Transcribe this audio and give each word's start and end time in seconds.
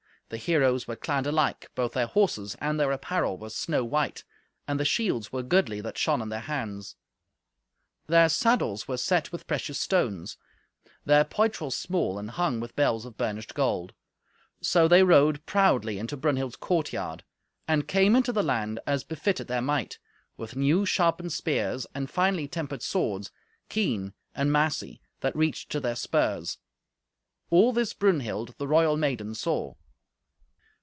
The 0.29 0.37
heroes 0.37 0.87
were 0.87 0.95
clad 0.95 1.27
alike; 1.27 1.69
both 1.75 1.91
their 1.91 2.05
horses 2.07 2.55
and 2.61 2.79
their 2.79 2.93
apparel 2.93 3.37
were 3.37 3.49
snow 3.49 3.83
white, 3.83 4.23
and 4.65 4.79
the 4.79 4.85
shields 4.85 5.33
were 5.33 5.43
goodly 5.43 5.81
that 5.81 5.97
shone 5.97 6.21
in 6.21 6.29
their 6.29 6.39
hands. 6.39 6.95
Their 8.07 8.29
saddles 8.29 8.87
were 8.87 8.95
set 8.95 9.33
with 9.33 9.45
precious 9.45 9.77
stones, 9.77 10.37
their 11.03 11.25
poitrels 11.25 11.75
small, 11.75 12.17
and 12.17 12.31
hung 12.31 12.61
with 12.61 12.77
bells 12.77 13.03
of 13.03 13.17
burnished 13.17 13.53
gold. 13.53 13.93
So 14.61 14.87
they 14.87 15.03
rode 15.03 15.45
proudly 15.45 15.99
into 15.99 16.15
Brunhild's 16.15 16.55
courtyard, 16.55 17.25
and 17.67 17.85
came 17.85 18.15
into 18.15 18.31
the 18.31 18.41
land 18.41 18.79
as 18.87 19.03
befitted 19.03 19.47
their 19.47 19.61
might, 19.61 19.99
with 20.37 20.55
new 20.55 20.85
sharpened 20.85 21.33
spears, 21.33 21.85
and 21.93 22.09
finely 22.09 22.47
tempered 22.47 22.83
swords, 22.83 23.31
keen 23.67 24.13
and 24.33 24.49
massy, 24.49 25.01
that 25.19 25.35
reached 25.35 25.69
to 25.71 25.81
their 25.81 25.97
spurs. 25.97 26.57
All 27.49 27.73
this 27.73 27.91
Brunhild, 27.93 28.55
the 28.57 28.67
royal 28.69 28.95
maiden, 28.95 29.35
saw. 29.35 29.75